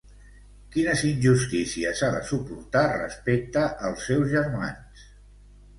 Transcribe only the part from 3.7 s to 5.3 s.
als seus germans?